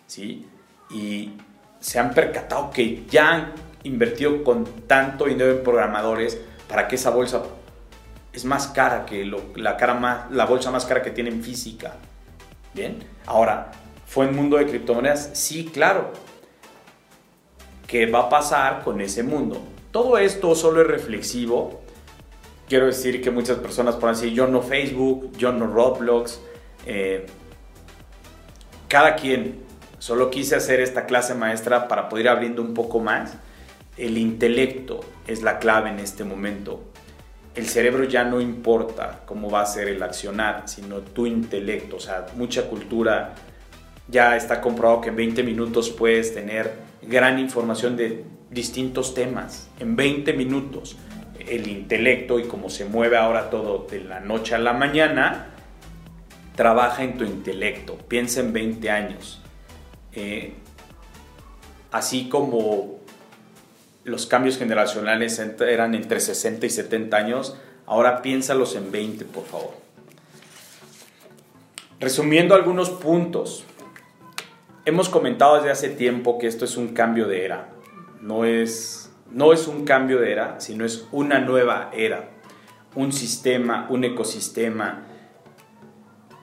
[0.08, 0.46] ¿sí?
[0.90, 1.30] Y
[1.78, 3.52] se han percatado que ya han
[3.84, 7.44] invertido con tanto dinero en programadores para que esa bolsa
[8.32, 9.24] es más cara que
[9.56, 11.94] la, cara más, la bolsa más cara que tienen física.
[12.74, 13.70] Bien, ahora,
[14.06, 15.30] ¿fue en mundo de criptomonedas?
[15.32, 16.12] Sí, claro.
[17.86, 19.62] ¿Qué va a pasar con ese mundo?
[19.90, 21.80] Todo esto solo es reflexivo.
[22.68, 26.40] Quiero decir que muchas personas pueden decir, yo no Facebook, yo no Roblox.
[26.84, 27.26] Eh,
[28.88, 33.34] cada quien Solo quise hacer esta clase maestra para poder ir abriendo un poco más.
[33.96, 36.84] El intelecto es la clave en este momento.
[37.58, 41.96] El cerebro ya no importa cómo va a ser el accionar, sino tu intelecto.
[41.96, 43.34] O sea, mucha cultura
[44.06, 49.68] ya está comprobado que en 20 minutos puedes tener gran información de distintos temas.
[49.80, 50.96] En 20 minutos.
[51.36, 55.54] El intelecto y cómo se mueve ahora todo de la noche a la mañana,
[56.54, 57.96] trabaja en tu intelecto.
[57.96, 59.42] Piensa en 20 años
[60.12, 60.54] eh,
[61.90, 62.97] así como
[64.08, 67.56] los cambios generacionales eran entre 60 y 70 años,
[67.86, 69.74] ahora piénsalos en 20, por favor.
[72.00, 73.64] Resumiendo algunos puntos,
[74.84, 77.68] hemos comentado desde hace tiempo que esto es un cambio de era.
[78.20, 82.30] No es, no es un cambio de era, sino es una nueva era.
[82.94, 85.04] Un sistema, un ecosistema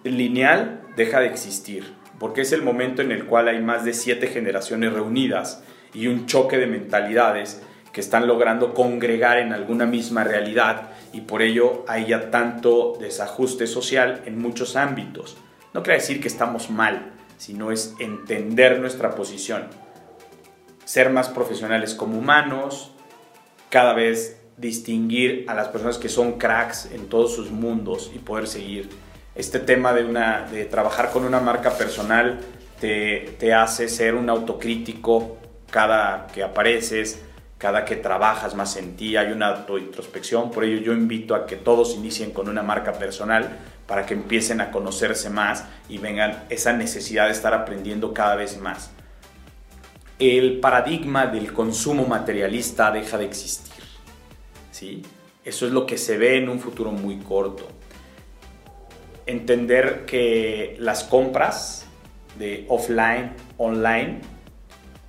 [0.04, 4.28] lineal deja de existir porque es el momento en el cual hay más de siete
[4.28, 5.64] generaciones reunidas
[5.96, 7.62] y un choque de mentalidades
[7.96, 13.68] que están logrando congregar en alguna misma realidad y por ello hay ya tanto desajuste
[13.68, 15.38] social en muchos ámbitos.
[15.74, 19.68] No quiere decir que estamos mal, sino es entender nuestra posición,
[20.84, 22.92] ser más profesionales como humanos,
[23.70, 28.48] cada vez distinguir a las personas que son cracks en todos sus mundos y poder
[28.48, 28.90] seguir.
[29.36, 32.40] Este tema de, una, de trabajar con una marca personal
[32.82, 35.38] te, te hace ser un autocrítico
[35.76, 37.22] cada que apareces,
[37.58, 41.58] cada que trabajas más en ti, hay una autointrospección, por ello yo invito a que
[41.58, 46.72] todos inicien con una marca personal para que empiecen a conocerse más y vengan esa
[46.72, 48.92] necesidad de estar aprendiendo cada vez más.
[50.18, 53.84] El paradigma del consumo materialista deja de existir.
[54.72, 55.02] ¿sí?
[55.44, 57.68] Eso es lo que se ve en un futuro muy corto.
[59.26, 61.86] Entender que las compras
[62.40, 64.22] de offline, online,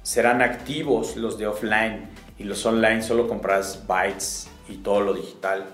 [0.07, 5.65] serán activos los de offline y los online solo compras bytes y todo lo digital.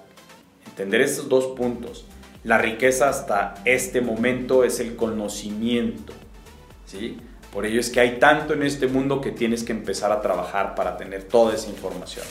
[0.64, 2.06] Entender estos dos puntos.
[2.42, 6.14] La riqueza hasta este momento es el conocimiento.
[6.86, 7.18] ¿sí?
[7.52, 10.74] Por ello es que hay tanto en este mundo que tienes que empezar a trabajar
[10.74, 12.24] para tener toda esa información.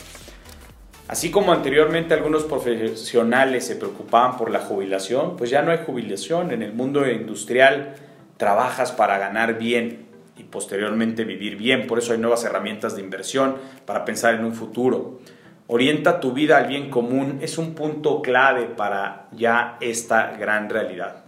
[1.06, 6.50] Así como anteriormente algunos profesionales se preocupaban por la jubilación, pues ya no hay jubilación.
[6.50, 7.94] En el mundo industrial
[8.38, 10.01] trabajas para ganar bien
[10.36, 11.86] y posteriormente vivir bien.
[11.86, 13.56] Por eso hay nuevas herramientas de inversión
[13.86, 15.20] para pensar en un futuro.
[15.66, 21.24] Orienta tu vida al bien común es un punto clave para ya esta gran realidad.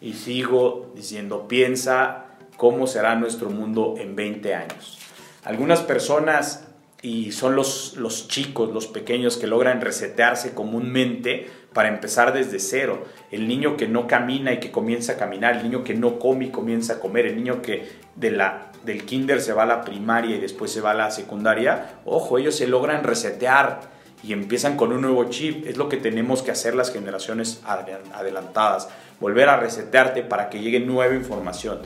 [0.00, 2.26] Y sigo diciendo, piensa
[2.56, 4.98] cómo será nuestro mundo en 20 años.
[5.44, 6.68] Algunas personas
[7.02, 13.04] y son los, los chicos, los pequeños que logran resetearse comúnmente para empezar desde cero.
[13.30, 16.46] El niño que no camina y que comienza a caminar, el niño que no come
[16.46, 19.82] y comienza a comer, el niño que de la, del kinder se va a la
[19.82, 24.76] primaria y después se va a la secundaria, ojo, ellos se logran resetear y empiezan
[24.76, 25.66] con un nuevo chip.
[25.66, 28.88] Es lo que tenemos que hacer las generaciones adelantadas,
[29.20, 31.80] volver a resetearte para que llegue nueva información.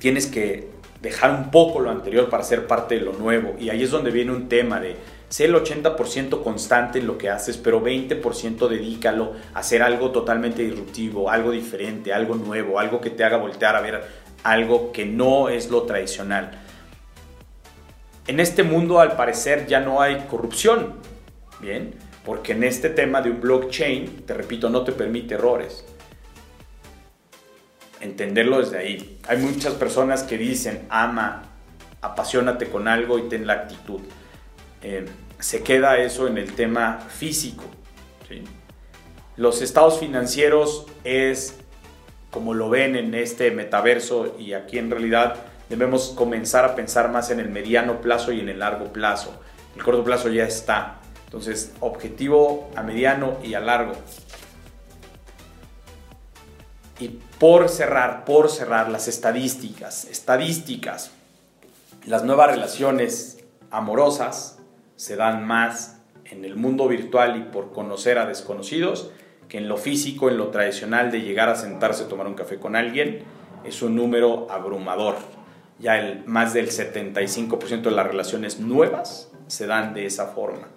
[0.00, 0.68] Tienes que
[1.02, 3.54] dejar un poco lo anterior para ser parte de lo nuevo.
[3.58, 4.96] Y ahí es donde viene un tema de
[5.32, 10.62] ser el 80% constante en lo que haces, pero 20% dedícalo a hacer algo totalmente
[10.62, 14.04] disruptivo, algo diferente, algo nuevo, algo que te haga voltear a ver
[14.42, 16.50] algo que no es lo tradicional.
[18.26, 20.96] En este mundo al parecer ya no hay corrupción,
[21.60, 21.94] ¿bien?
[22.26, 25.82] Porque en este tema de un blockchain, te repito, no te permite errores
[28.02, 29.18] entenderlo desde ahí.
[29.28, 31.44] Hay muchas personas que dicen, ama,
[32.02, 34.00] apasionate con algo y ten la actitud.
[34.82, 35.06] Eh,
[35.38, 37.64] se queda eso en el tema físico.
[39.36, 41.58] Los estados financieros es
[42.30, 45.36] como lo ven en este metaverso y aquí en realidad
[45.68, 49.38] debemos comenzar a pensar más en el mediano plazo y en el largo plazo.
[49.76, 51.00] El corto plazo ya está.
[51.24, 53.92] Entonces, objetivo a mediano y a largo.
[56.98, 57.08] Y
[57.38, 61.10] por cerrar, por cerrar las estadísticas, estadísticas,
[62.06, 63.38] las nuevas relaciones
[63.70, 64.58] amorosas
[65.02, 69.10] se dan más en el mundo virtual y por conocer a desconocidos
[69.48, 72.60] que en lo físico, en lo tradicional de llegar a sentarse a tomar un café
[72.60, 73.24] con alguien,
[73.64, 75.16] es un número abrumador.
[75.80, 80.68] Ya el, más del 75% de las relaciones nuevas se dan de esa forma.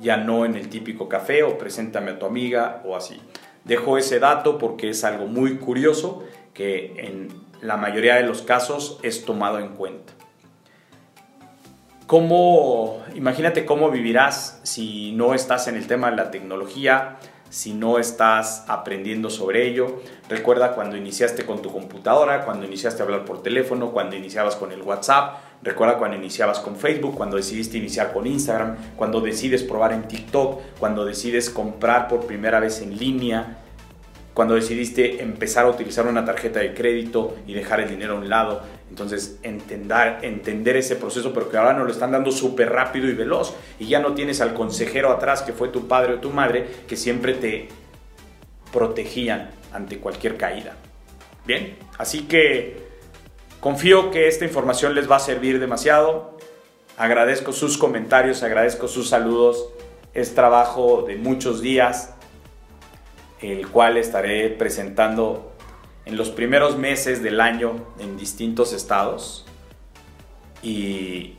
[0.00, 3.20] Ya no en el típico café o preséntame a tu amiga o así.
[3.62, 7.28] Dejo ese dato porque es algo muy curioso que en
[7.62, 10.17] la mayoría de los casos es tomado en cuenta.
[12.08, 17.18] ¿Cómo, imagínate cómo vivirás si no estás en el tema de la tecnología,
[17.50, 20.00] si no estás aprendiendo sobre ello.
[20.26, 24.72] Recuerda cuando iniciaste con tu computadora, cuando iniciaste a hablar por teléfono, cuando iniciabas con
[24.72, 29.92] el WhatsApp, recuerda cuando iniciabas con Facebook, cuando decidiste iniciar con Instagram, cuando decides probar
[29.92, 33.57] en TikTok, cuando decides comprar por primera vez en línea,
[34.38, 38.28] cuando decidiste empezar a utilizar una tarjeta de crédito y dejar el dinero a un
[38.28, 38.62] lado.
[38.88, 43.14] Entonces, entender, entender ese proceso, pero que ahora nos lo están dando súper rápido y
[43.14, 43.56] veloz.
[43.80, 46.94] Y ya no tienes al consejero atrás, que fue tu padre o tu madre, que
[46.94, 47.66] siempre te
[48.72, 50.76] protegían ante cualquier caída.
[51.44, 52.76] Bien, así que
[53.58, 56.38] confío que esta información les va a servir demasiado.
[56.96, 59.70] Agradezco sus comentarios, agradezco sus saludos.
[60.14, 62.14] Es trabajo de muchos días
[63.40, 65.52] el cual estaré presentando
[66.04, 69.46] en los primeros meses del año en distintos estados
[70.62, 71.34] y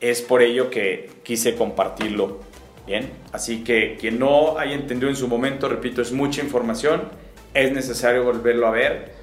[0.00, 2.40] es por ello que quise compartirlo.
[2.86, 7.02] Bien, así que quien no haya entendido en su momento, repito, es mucha información,
[7.54, 9.14] es necesario volverlo a ver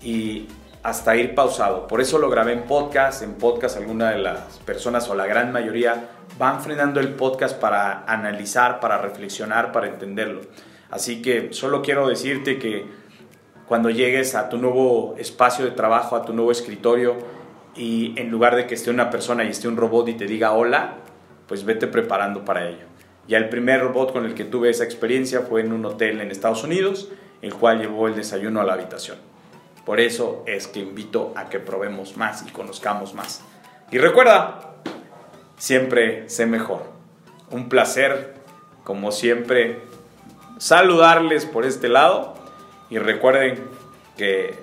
[0.00, 0.46] y
[0.82, 1.86] hasta ir pausado.
[1.86, 3.22] Por eso lo grabé en podcast.
[3.22, 6.08] En podcast alguna de las personas o la gran mayoría
[6.38, 10.42] van frenando el podcast para analizar, para reflexionar, para entenderlo.
[10.90, 12.86] Así que solo quiero decirte que
[13.66, 17.16] cuando llegues a tu nuevo espacio de trabajo, a tu nuevo escritorio,
[17.76, 20.52] y en lugar de que esté una persona y esté un robot y te diga
[20.52, 20.96] hola,
[21.48, 22.86] pues vete preparando para ello.
[23.26, 26.30] Ya el primer robot con el que tuve esa experiencia fue en un hotel en
[26.30, 27.08] Estados Unidos,
[27.42, 29.18] el cual llevó el desayuno a la habitación.
[29.84, 33.42] Por eso es que invito a que probemos más y conozcamos más.
[33.90, 34.76] Y recuerda,
[35.56, 36.84] siempre sé mejor.
[37.50, 38.34] Un placer,
[38.82, 39.82] como siempre,
[40.58, 42.34] saludarles por este lado
[42.90, 43.64] y recuerden
[44.16, 44.58] que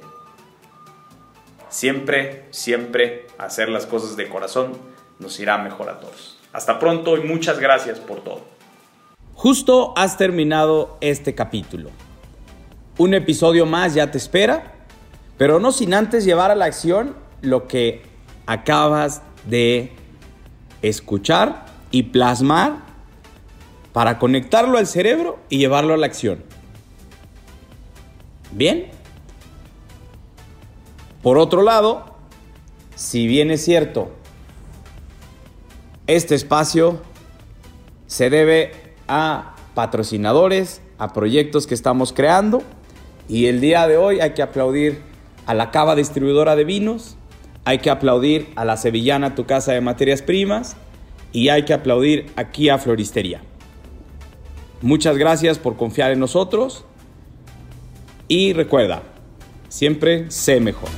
[1.69, 4.73] siempre, siempre hacer las cosas de corazón
[5.19, 6.37] nos irá mejor a todos.
[6.53, 8.41] Hasta pronto y muchas gracias por todo.
[9.35, 11.89] Justo has terminado este capítulo.
[12.97, 14.73] Un episodio más ya te espera,
[15.37, 18.03] pero no sin antes llevar a la acción lo que
[18.45, 19.93] acabas de
[20.81, 22.90] escuchar y plasmar
[23.93, 26.43] para conectarlo al cerebro y llevarlo a la acción.
[28.51, 28.89] Bien.
[31.21, 32.15] Por otro lado,
[32.95, 34.11] si bien es cierto,
[36.07, 37.01] este espacio
[38.07, 38.71] se debe
[39.07, 42.63] a patrocinadores, a proyectos que estamos creando
[43.27, 45.01] y el día de hoy hay que aplaudir
[45.45, 47.17] a la Cava Distribuidora de Vinos,
[47.65, 50.75] hay que aplaudir a la Sevillana Tu Casa de Materias Primas
[51.31, 53.41] y hay que aplaudir aquí a Floristería.
[54.81, 56.85] Muchas gracias por confiar en nosotros
[58.27, 59.03] y recuerda,
[59.69, 60.89] siempre sé mejor.